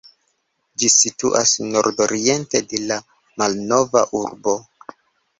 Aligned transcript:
Ĝi 0.83 0.87
situas 0.93 1.51
nordoriente 1.75 2.61
de 2.71 2.79
la 2.91 2.97
Malnova 3.43 4.03
Urbo. 4.21 4.57